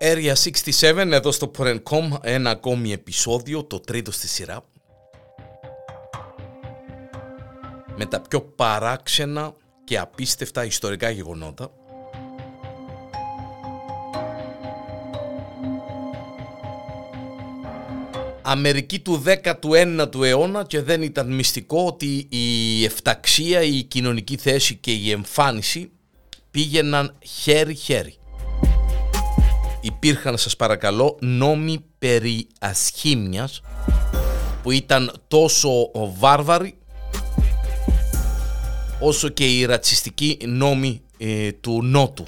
Area 0.00 0.32
67 0.32 1.10
εδώ 1.12 1.32
στο 1.32 1.50
Porencom, 1.58 2.10
ένα 2.20 2.50
ακόμη 2.50 2.92
επεισόδιο, 2.92 3.64
το 3.64 3.80
τρίτο 3.80 4.10
στη 4.10 4.28
σειρά. 4.28 4.64
Με 7.96 8.06
τα 8.06 8.20
πιο 8.20 8.40
παράξενα 8.40 9.54
και 9.84 9.98
απίστευτα 9.98 10.64
ιστορικά 10.64 11.10
γεγονότα. 11.10 11.70
Αμερική 18.42 18.98
του 18.98 19.22
19ου 19.26 20.22
αιώνα 20.22 20.64
και 20.64 20.82
δεν 20.82 21.02
ήταν 21.02 21.34
μυστικό 21.34 21.84
ότι 21.84 22.26
η 22.30 22.84
εφταξία, 22.84 23.62
η 23.62 23.82
κοινωνική 23.82 24.36
θέση 24.36 24.74
και 24.74 24.92
η 24.92 25.10
εμφάνιση 25.10 25.90
πήγαιναν 26.50 27.18
χέρι-χέρι 27.24 28.17
υπήρχαν 29.88 30.38
σας 30.38 30.56
παρακαλώ 30.56 31.16
νόμοι 31.20 31.84
περί 31.98 32.46
ασχήμιας 32.60 33.60
που 34.62 34.70
ήταν 34.70 35.12
τόσο 35.28 35.90
βάρβαροι 36.18 36.78
όσο 39.00 39.28
και 39.28 39.44
οι 39.44 39.64
ρατσιστικοί 39.64 40.38
νόμοι 40.46 41.00
ε, 41.18 41.52
του 41.52 41.82
Νότου. 41.82 42.26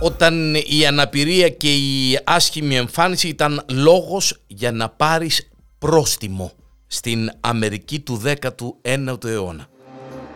Όταν 0.00 0.54
η 0.54 0.86
αναπηρία 0.86 1.48
και 1.48 1.74
η 1.74 2.18
άσχημη 2.24 2.76
εμφάνιση 2.76 3.28
ήταν 3.28 3.64
λόγος 3.70 4.42
για 4.46 4.72
να 4.72 4.88
πάρεις 4.88 5.48
πρόστιμο 5.78 6.52
στην 6.86 7.30
Αμερική 7.40 8.00
του 8.00 8.22
19ου 8.24 9.24
αιώνα. 9.24 9.68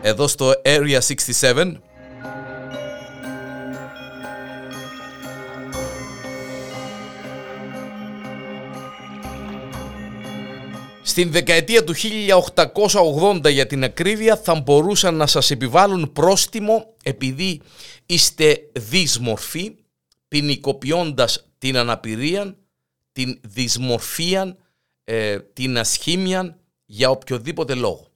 Εδώ 0.03 0.29
στο 0.29 0.53
Area 0.65 0.99
67 1.41 1.73
Στην 11.03 11.33
δεκαετία 11.33 11.85
του 11.85 11.95
1880 13.43 13.51
για 13.51 13.67
την 13.67 13.85
ακρίβεια 13.85 14.37
θα 14.37 14.55
μπορούσαν 14.55 15.15
να 15.15 15.27
σας 15.27 15.51
επιβάλλουν 15.51 16.13
πρόστιμο 16.13 16.95
επειδή 17.03 17.61
είστε 18.07 18.71
δυσμορφοί 18.73 19.75
ποινικοποιώντας 20.29 21.49
την 21.59 21.77
αναπηρία, 21.77 22.57
την 23.13 23.41
δυσμορφία, 23.43 24.57
ε, 25.05 25.39
την 25.39 25.79
ασχήμια 25.79 26.59
για 26.85 27.11
οποιοδήποτε 27.11 27.75
λόγο. 27.75 28.08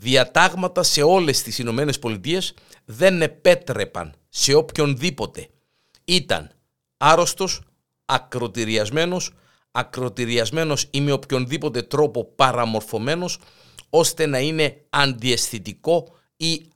Διατάγματα 0.00 0.82
σε 0.82 1.02
όλες 1.02 1.42
τις 1.42 1.58
Ηνωμένες 1.58 1.98
Πολιτείες 1.98 2.54
δεν 2.84 3.22
επέτρεπαν 3.22 4.14
σε 4.28 4.54
οποιονδήποτε 4.54 5.48
ήταν 6.04 6.50
άρρωστος, 6.96 7.60
ακροτηριασμένος, 8.04 9.34
ακροτηριασμένος 9.70 10.86
ή 10.90 11.00
με 11.00 11.12
οποιονδήποτε 11.12 11.82
τρόπο 11.82 12.24
παραμορφωμένος 12.24 13.38
ώστε 13.90 14.26
να 14.26 14.38
είναι 14.38 14.84
αντιαισθητικό 14.90 16.16
ή 16.36 16.66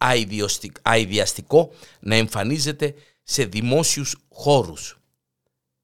αειδιαστικό 0.82 1.70
να 2.00 2.14
εμφανίζεται 2.14 2.94
σε 3.22 3.44
δημόσιους 3.44 4.16
χώρους. 4.28 4.98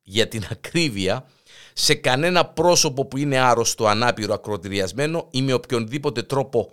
Για 0.03 0.28
την 0.28 0.44
ακρίβεια, 0.50 1.28
σε 1.72 1.94
κανένα 1.94 2.47
πρόσωπο 2.47 3.05
που 3.05 3.16
είναι 3.16 3.39
άρρωστο, 3.39 3.86
ανάπηρο, 3.86 4.34
ακροτηριασμένο 4.34 5.28
ή 5.31 5.42
με 5.42 5.53
οποιονδήποτε 5.53 6.22
τρόπο 6.22 6.70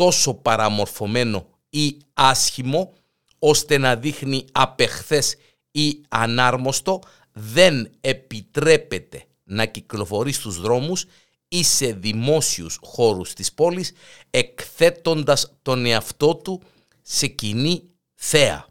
τόσο 0.00 0.34
παραμορφωμένο 0.34 1.46
ή 1.70 1.96
άσχημο 2.12 2.92
ώστε 3.38 3.78
να 3.78 3.96
δείχνει 3.96 4.44
απεχθές 4.52 5.36
ή 5.70 6.00
ανάρμοστο 6.08 7.00
δεν 7.32 7.90
επιτρέπεται 8.00 9.24
να 9.44 9.66
κυκλοφορεί 9.66 10.32
στους 10.32 10.60
δρόμους 10.60 11.06
ή 11.48 11.64
σε 11.64 11.92
δημόσιους 11.92 12.78
χώρους 12.82 13.32
της 13.32 13.52
πόλης 13.52 13.92
εκθέτοντας 14.30 15.52
τον 15.62 15.86
εαυτό 15.86 16.36
του 16.36 16.62
σε 17.02 17.26
κοινή 17.26 17.82
θέα 18.14 18.66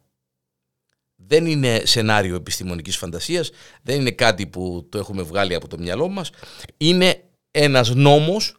δεν 1.16 1.46
είναι 1.46 1.82
σενάριο 1.86 2.36
επιστημονικής 2.36 2.98
φαντασίας, 2.98 3.50
δεν 3.82 4.00
είναι 4.00 4.12
κάτι 4.12 4.48
που 4.48 4.88
το 4.90 4.98
έχουμε 4.98 5.22
βγάλει 5.22 5.56
από 5.56 5.68
το 5.68 5.78
μυαλό 5.78 6.08
μας. 6.08 6.30
Είναι 6.78 7.24
ένας 7.52 7.90
νόμος 7.90 8.56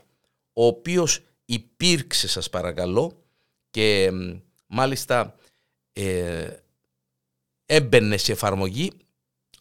ο 0.53 0.67
οποίος 0.67 1.21
υπήρξε 1.51 2.29
σας 2.29 2.51
παρακαλώ 2.51 3.25
και 3.71 4.11
μάλιστα 4.67 5.35
ε, 5.93 6.49
έμπαινε 7.67 8.17
σε 8.17 8.33
εφαρμογή 8.33 8.93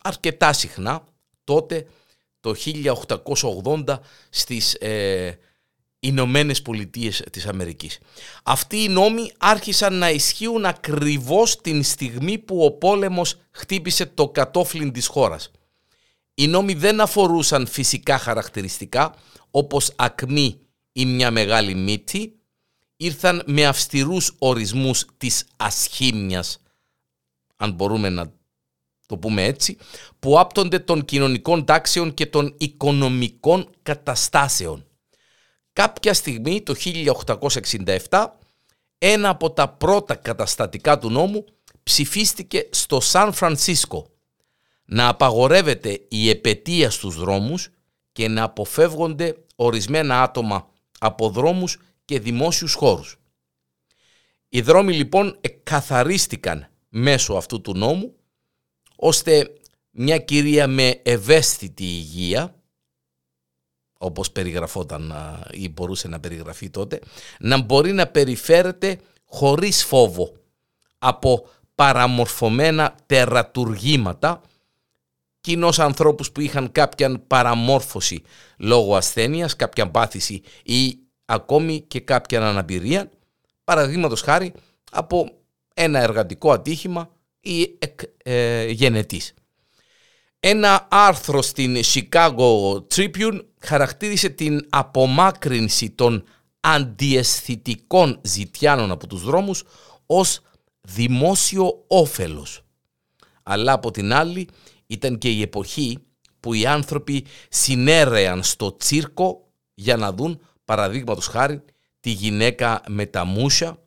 αρκετά 0.01 0.53
συχνά 0.53 1.03
τότε 1.43 1.87
το 2.39 2.55
1880 3.63 3.99
στις 4.29 4.73
ε, 4.73 5.37
Ηνωμένες 5.99 6.61
Πολιτείες 6.61 7.23
της 7.31 7.45
Αμερικής. 7.45 7.99
Αυτοί 8.43 8.83
οι 8.83 8.87
νόμοι 8.87 9.31
άρχισαν 9.37 9.93
να 9.93 10.09
ισχύουν 10.09 10.65
ακριβώς 10.65 11.61
την 11.61 11.83
στιγμή 11.83 12.37
που 12.37 12.63
ο 12.65 12.71
πόλεμος 12.71 13.39
χτύπησε 13.51 14.05
το 14.05 14.29
κατόφλιν 14.29 14.91
της 14.91 15.07
χώρας. 15.07 15.51
Οι 16.33 16.47
νόμοι 16.47 16.73
δεν 16.73 17.01
αφορούσαν 17.01 17.67
φυσικά 17.67 18.17
χαρακτηριστικά 18.17 19.15
όπως 19.51 19.93
ακμή 19.95 20.59
ή 20.91 21.05
μια 21.05 21.31
μεγάλη 21.31 21.75
μύτη, 21.75 22.39
ήρθαν 22.97 23.43
με 23.45 23.65
αυστηρούς 23.65 24.35
ορισμούς 24.39 25.05
της 25.17 25.47
ασχήμιας, 25.55 26.61
αν 27.55 27.71
μπορούμε 27.71 28.09
να 28.09 28.31
το 29.05 29.17
πούμε 29.17 29.43
έτσι, 29.43 29.77
που 30.19 30.39
άπτονται 30.39 30.79
των 30.79 31.05
κοινωνικών 31.05 31.65
τάξεων 31.65 32.13
και 32.13 32.25
των 32.25 32.55
οικονομικών 32.57 33.69
καταστάσεων. 33.83 34.85
Κάποια 35.73 36.13
στιγμή 36.13 36.61
το 36.61 36.75
1867 38.07 38.25
ένα 38.97 39.29
από 39.29 39.51
τα 39.51 39.69
πρώτα 39.69 40.15
καταστατικά 40.15 40.99
του 40.99 41.09
νόμου 41.09 41.45
ψηφίστηκε 41.83 42.69
στο 42.71 42.99
Σαν 42.99 43.33
Φρανσίσκο 43.33 44.09
να 44.85 45.07
απαγορεύεται 45.07 46.05
η 46.09 46.29
επαιτία 46.29 46.89
στους 46.89 47.15
δρόμους 47.15 47.69
και 48.11 48.27
να 48.27 48.43
αποφεύγονται 48.43 49.35
ορισμένα 49.55 50.21
άτομα 50.21 50.69
από 50.99 51.29
δρόμους 51.29 51.77
και 52.05 52.19
δημόσιους 52.19 52.73
χώρους. 52.73 53.17
Οι 54.49 54.61
δρόμοι 54.61 54.93
λοιπόν 54.93 55.37
εκαθαρίστηκαν 55.41 56.67
μέσω 56.89 57.33
αυτού 57.33 57.61
του 57.61 57.77
νόμου 57.77 58.15
ώστε 58.95 59.53
μια 59.91 60.17
κυρία 60.17 60.67
με 60.67 60.99
ευαίσθητη 61.03 61.83
υγεία 61.83 62.53
όπως 63.97 64.31
περιγραφόταν 64.31 65.13
ή 65.51 65.69
μπορούσε 65.69 66.07
να 66.07 66.19
περιγραφεί 66.19 66.69
τότε, 66.69 66.99
να 67.39 67.61
μπορεί 67.61 67.91
να 67.91 68.07
περιφέρεται 68.07 68.99
χωρίς 69.25 69.83
φόβο 69.83 70.33
από 70.97 71.49
παραμορφωμένα 71.75 72.95
τερατουργήματα 73.05 74.41
κοινώς 75.41 75.79
ανθρώπους 75.79 76.31
που 76.31 76.41
είχαν 76.41 76.71
κάποια 76.71 77.19
παραμόρφωση 77.27 78.21
λόγω 78.57 78.95
ασθένειας, 78.95 79.55
κάποια 79.55 79.91
πάθηση 79.91 80.41
ή 80.63 80.97
ακόμη 81.25 81.81
και 81.87 81.99
κάποια 81.99 82.47
αναπηρία, 82.47 83.09
παραδείγματος 83.63 84.21
χάρη 84.21 84.53
από 84.91 85.31
ένα 85.73 85.99
εργατικό 85.99 86.51
ατύχημα 86.51 87.09
ή 87.39 87.61
εκ, 87.79 87.99
ε, 88.23 88.65
γενετής. 88.67 89.33
Ένα 90.39 90.87
άρθρο 90.89 91.41
στην 91.41 91.77
Chicago 91.93 92.73
Tribune 92.95 93.39
χαρακτήρισε 93.59 94.29
την 94.29 94.67
απομάκρυνση 94.69 95.89
των 95.89 96.23
αντιαισθητικών 96.59 98.21
ζητιάνων 98.23 98.91
από 98.91 99.07
τους 99.07 99.23
δρόμους 99.23 99.63
ως 100.05 100.41
δημόσιο 100.81 101.83
όφελος. 101.87 102.61
Αλλά 103.43 103.73
από 103.73 103.91
την 103.91 104.13
άλλη 104.13 104.47
ήταν 104.89 105.17
και 105.17 105.29
η 105.29 105.41
εποχή 105.41 105.97
που 106.39 106.53
οι 106.53 106.65
άνθρωποι 106.65 107.25
συνέρεαν 107.49 108.43
στο 108.43 108.75
τσίρκο 108.77 109.47
για 109.73 109.97
να 109.97 110.13
δουν 110.13 110.41
παραδείγματος 110.65 111.27
χάρη 111.27 111.61
τη 111.99 112.09
γυναίκα 112.09 112.81
με 112.87 113.05
τα 113.05 113.25
μούσα 113.25 113.83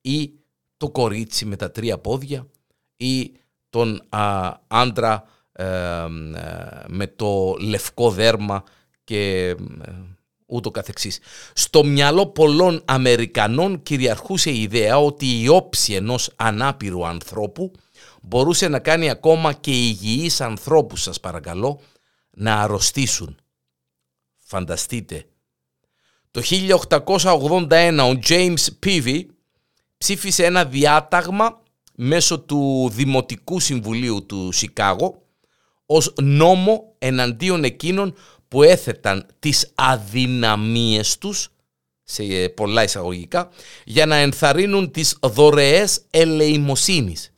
ή 0.00 0.32
το 0.76 0.90
κορίτσι 0.90 1.44
με 1.44 1.56
τα 1.56 1.70
τρία 1.70 1.98
πόδια 1.98 2.46
ή 2.96 3.32
τον 3.70 4.02
α, 4.08 4.52
άντρα 4.66 5.24
ε, 5.52 5.64
με 6.86 7.06
το 7.16 7.56
λευκό 7.60 8.10
δέρμα 8.10 8.64
και 9.04 9.48
ε, 9.48 9.54
ούτω 10.46 10.70
καθεξής. 10.70 11.18
Στο 11.52 11.84
μυαλό 11.84 12.26
πολλών 12.26 12.82
Αμερικανών 12.84 13.82
κυριαρχούσε 13.82 14.50
η 14.50 14.62
ιδέα 14.62 14.98
ότι 14.98 15.42
η 15.42 15.48
όψη 15.48 15.94
ενός 15.94 16.30
ανάπηρου 16.36 17.06
ανθρώπου 17.06 17.72
μπορούσε 18.22 18.68
να 18.68 18.78
κάνει 18.78 19.10
ακόμα 19.10 19.52
και 19.52 19.70
υγιείς 19.70 20.40
ανθρώπους 20.40 21.02
σας 21.02 21.20
παρακαλώ 21.20 21.80
να 22.30 22.62
αρρωστήσουν. 22.62 23.38
Φανταστείτε. 24.36 25.26
Το 26.30 26.42
1881 26.42 28.14
ο 28.14 28.18
James 28.28 28.66
Peavy 28.86 29.22
ψήφισε 29.98 30.44
ένα 30.44 30.64
διάταγμα 30.64 31.62
μέσω 31.94 32.40
του 32.40 32.90
Δημοτικού 32.92 33.60
Συμβουλίου 33.60 34.26
του 34.26 34.52
Σικάγο 34.52 35.22
ως 35.86 36.14
νόμο 36.22 36.94
εναντίον 36.98 37.64
εκείνων 37.64 38.14
που 38.48 38.62
έθεταν 38.62 39.26
τις 39.38 39.72
αδυναμίες 39.74 41.18
τους 41.18 41.48
σε 42.02 42.48
πολλά 42.48 42.82
εισαγωγικά 42.82 43.48
για 43.84 44.06
να 44.06 44.16
ενθαρρύνουν 44.16 44.90
τις 44.90 45.18
δωρεές 45.22 46.00
ελεημοσύνης. 46.10 47.35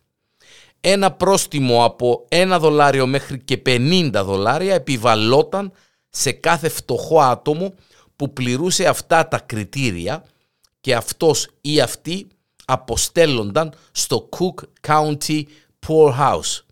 Ένα 0.81 1.13
πρόστιμο 1.13 1.85
από 1.85 2.25
ένα 2.29 2.59
δολάριο 2.59 3.07
μέχρι 3.07 3.39
και 3.39 3.63
50 3.67 4.11
δολάρια 4.15 4.75
επιβαλόταν 4.75 5.73
σε 6.09 6.33
κάθε 6.33 6.69
φτωχό 6.69 7.21
άτομο 7.21 7.75
που 8.17 8.33
πληρούσε 8.33 8.87
αυτά 8.87 9.29
τα 9.29 9.39
κριτήρια 9.39 10.25
και 10.81 10.95
αυτός 10.95 11.49
ή 11.61 11.81
αυτή 11.81 12.29
αποστέλλονταν 12.65 13.75
στο 13.93 14.29
Cook 14.39 14.89
County 14.89 15.43
Poorhouse. 15.87 16.63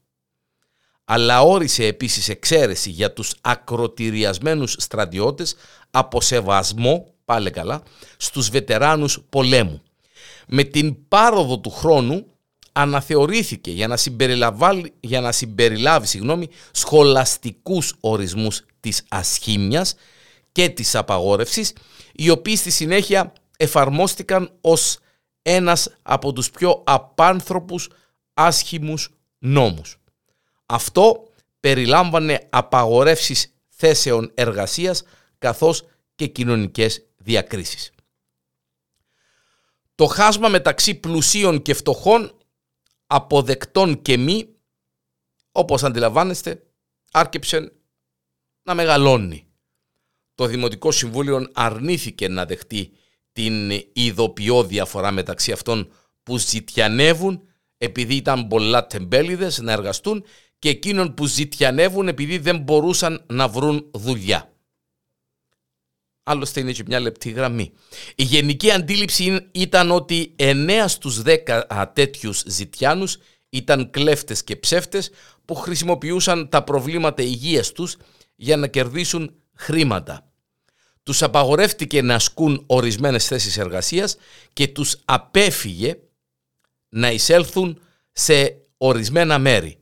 Αλλά 1.05 1.43
όρισε 1.43 1.85
επίσης 1.87 2.29
εξαίρεση 2.29 2.91
για 2.91 3.12
τους 3.12 3.35
ακροτηριασμένους 3.41 4.76
στρατιώτες 4.79 5.55
από 5.91 6.20
σεβασμό, 6.20 7.06
πάλι 7.25 7.50
καλά, 7.50 7.82
στους 8.17 8.49
βετεράνους 8.49 9.20
πολέμου. 9.29 9.82
Με 10.47 10.62
την 10.62 11.09
πάροδο 11.09 11.59
του 11.59 11.70
χρόνου 11.70 12.26
αναθεωρήθηκε 12.76 13.70
για 13.70 13.87
να, 13.87 13.96
συμπεριλάβει, 13.96 14.93
για 15.00 15.20
να 15.20 15.32
συμπεριλάβει 15.32 16.06
συγγνώμη, 16.06 16.49
σχολαστικούς 16.70 17.94
ορισμούς 18.00 18.64
της 18.81 19.05
ασχήμιας 19.08 19.94
και 20.52 20.69
της 20.69 20.94
απαγόρευσης, 20.94 21.73
οι 22.12 22.31
οποίοι 22.31 22.56
στη 22.56 22.70
συνέχεια 22.70 23.32
εφαρμόστηκαν 23.56 24.50
ως 24.61 24.99
ένας 25.43 25.96
από 26.02 26.32
τους 26.32 26.50
πιο 26.50 26.82
απάνθρωπους 26.87 27.88
άσχημους 28.34 29.11
νόμους. 29.38 29.99
Αυτό 30.67 31.28
περιλάμβανε 31.61 32.46
απαγορεύσεις 32.50 33.55
θέσεων 33.69 34.31
εργασίας 34.34 35.02
καθώς 35.38 35.84
και 36.14 36.26
κοινωνικές 36.26 37.06
διακρίσεις. 37.17 37.90
Το 39.94 40.06
χάσμα 40.06 40.49
μεταξύ 40.49 40.94
πλουσίων 40.94 41.62
και 41.62 41.75
φτωχών, 41.75 42.36
αποδεκτών 43.06 44.03
και 44.03 44.17
μη, 44.17 44.49
όπως 45.53 45.85
αντιλαμβάνεστε, 45.85 46.67
άρκεψε 47.12 47.73
να 48.62 48.75
μεγαλώνει. 48.75 49.47
Το 50.35 50.47
Δημοτικό 50.47 50.91
Συμβούλιο 50.91 51.47
αρνήθηκε 51.53 52.29
να 52.29 52.47
δεχτεί 52.47 52.93
την 53.32 53.70
ειδοποιώ 53.93 54.64
διαφορά 54.64 55.11
μεταξύ 55.11 55.53
αυτών 55.53 55.93
που 56.23 56.38
ζητιανεύουν 56.38 57.43
επειδή 57.79 58.14
ήταν 58.14 58.49
πολλά 58.49 58.87
τεμπέληδες 58.87 59.59
να 59.59 59.73
εργαστούν 59.73 60.25
και 60.59 60.69
εκείνων 60.69 61.14
που 61.14 61.26
ζητιανεύουν 61.26 62.09
επειδή 62.09 62.38
δεν 62.38 62.59
μπορούσαν 62.59 63.25
να 63.26 63.49
βρουν 63.49 63.91
δουλειά. 63.93 64.56
Άλλωστε 66.28 66.61
είναι 66.61 66.73
και 66.73 66.82
μια 66.87 67.00
λεπτή 67.00 67.31
γραμμή. 67.31 67.73
Η 68.14 68.23
γενική 68.23 68.70
αντίληψη 68.70 69.49
ήταν 69.52 69.90
ότι 69.90 70.34
9 70.38 70.84
στους 70.87 71.23
10 71.23 71.62
τέτοιους 71.93 72.43
ζητιάνους 72.46 73.19
ήταν 73.49 73.90
κλέφτες 73.90 74.44
και 74.44 74.56
ψεύτες 74.56 75.11
που 75.44 75.55
χρησιμοποιούσαν 75.55 76.49
τα 76.49 76.64
προβλήματα 76.64 77.23
υγείας 77.23 77.73
τους 77.73 77.96
για 78.37 78.56
να 78.56 78.67
κερδίσουν 78.67 79.34
χρήματα 79.55 80.31
τους 81.06 81.23
απαγορεύτηκε 81.23 82.02
να 82.02 82.14
ασκούν 82.14 82.62
ορισμένες 82.67 83.26
θέσεις 83.26 83.56
εργασίας 83.56 84.17
και 84.52 84.69
τους 84.69 84.96
απέφυγε 85.05 85.99
να 86.88 87.11
εισέλθουν 87.11 87.81
σε 88.12 88.56
ορισμένα 88.76 89.38
μέρη. 89.38 89.78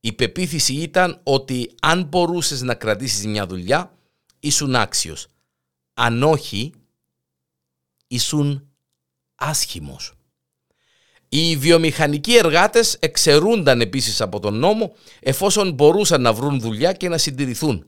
Η 0.00 0.12
πεποίθηση 0.12 0.74
ήταν 0.74 1.20
ότι 1.22 1.74
αν 1.82 2.02
μπορούσες 2.04 2.62
να 2.62 2.74
κρατήσεις 2.74 3.26
μια 3.26 3.46
δουλειά, 3.46 3.96
ήσουν 4.40 4.74
άξιος. 4.74 5.26
Αν 5.94 6.22
όχι, 6.22 6.72
ήσουν 8.06 8.68
άσχημος. 9.34 10.12
Οι 11.28 11.56
βιομηχανικοί 11.56 12.36
εργάτες 12.36 12.94
εξαιρούνταν 12.94 13.80
επίσης 13.80 14.20
από 14.20 14.40
τον 14.40 14.54
νόμο 14.54 14.94
εφόσον 15.20 15.72
μπορούσαν 15.72 16.20
να 16.20 16.32
βρουν 16.32 16.60
δουλειά 16.60 16.92
και 16.92 17.08
να 17.08 17.18
συντηρηθούν 17.18 17.86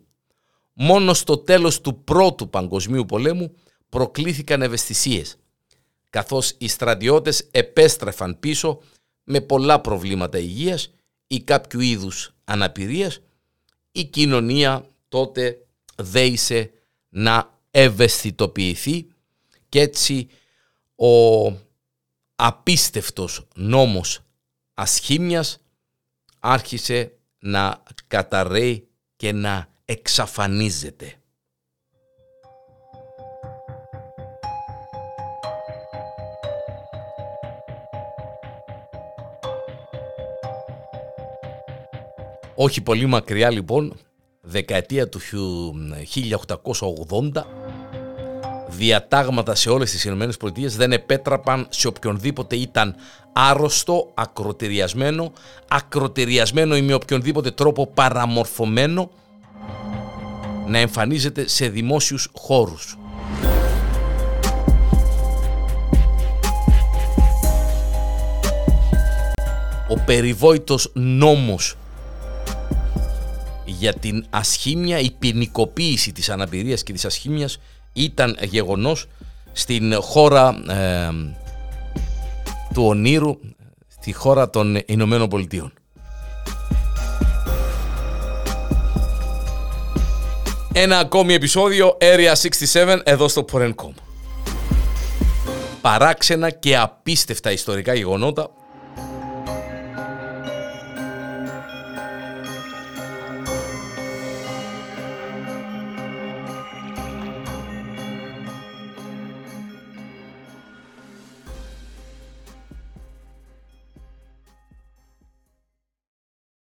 μόνο 0.72 1.14
στο 1.14 1.38
τέλος 1.38 1.80
του 1.80 2.04
πρώτου 2.04 2.50
παγκοσμίου 2.50 3.04
πολέμου 3.04 3.54
προκλήθηκαν 3.88 4.62
ευαισθησίες, 4.62 5.36
καθώς 6.10 6.54
οι 6.58 6.68
στρατιώτες 6.68 7.48
επέστρεφαν 7.50 8.40
πίσω 8.40 8.80
με 9.24 9.40
πολλά 9.40 9.80
προβλήματα 9.80 10.38
υγείας 10.38 10.94
ή 11.26 11.40
κάποιου 11.40 11.80
είδους 11.80 12.34
αναπηρίας, 12.44 13.20
η 13.92 14.04
κοινωνία 14.04 14.88
τότε 15.08 15.66
δέησε 15.96 16.70
να 17.08 17.55
ευαισθητοποιηθεί 17.78 19.06
και 19.68 19.80
έτσι 19.80 20.28
ο 20.94 21.46
απίστευτος 22.36 23.48
νόμος 23.54 24.20
ασχήμιας 24.74 25.58
άρχισε 26.38 27.12
να 27.38 27.82
καταρρέει 28.06 28.88
και 29.16 29.32
να 29.32 29.68
εξαφανίζεται. 29.84 31.14
Όχι 42.54 42.80
πολύ 42.80 43.06
μακριά 43.06 43.50
λοιπόν, 43.50 44.00
δεκαετία 44.40 45.08
του 45.08 45.20
1880, 47.08 47.65
διατάγματα 48.68 49.54
σε 49.54 49.70
όλες 49.70 49.90
τις 49.90 50.04
Ηνωμένες 50.04 50.36
Πολιτείες 50.36 50.76
δεν 50.76 50.92
επέτραπαν 50.92 51.66
σε 51.70 51.86
οποιονδήποτε 51.86 52.56
ήταν 52.56 52.94
άρρωστο, 53.32 54.10
ακροτηριασμένο, 54.14 55.32
ακροτηριασμένο 55.68 56.76
ή 56.76 56.82
με 56.82 56.94
οποιονδήποτε 56.94 57.50
τρόπο 57.50 57.86
παραμορφωμένο 57.86 59.10
να 60.66 60.78
εμφανίζεται 60.78 61.48
σε 61.48 61.68
δημόσιους 61.68 62.28
χώρους. 62.34 62.98
Ο 69.88 69.98
περιβόητος 70.04 70.90
νόμος 70.94 71.76
για 73.64 73.94
την 73.94 74.26
ασχήμια, 74.30 74.98
η 74.98 75.10
ποινικοποίηση 75.10 76.12
της 76.12 76.28
αναπηρίας 76.28 76.82
και 76.82 76.92
της 76.92 77.04
ασχήμιας 77.04 77.58
ήταν 77.96 78.36
γεγονός 78.42 79.06
στην 79.52 79.94
χώρα 80.00 80.56
ε, 80.68 81.08
του 82.74 82.86
ονείρου, 82.86 83.38
στη 83.88 84.12
χώρα 84.12 84.50
των 84.50 84.82
Ηνωμένων 84.86 85.28
Πολιτείων. 85.28 85.72
Ένα 90.72 90.98
ακόμη 90.98 91.34
επεισόδιο 91.34 91.96
Area 92.00 92.32
67 92.72 92.98
εδώ 93.04 93.28
στο 93.28 93.44
Porencom. 93.52 93.92
Παράξενα 95.80 96.50
και 96.50 96.76
απίστευτα 96.76 97.52
ιστορικά 97.52 97.94
γεγονότα 97.94 98.50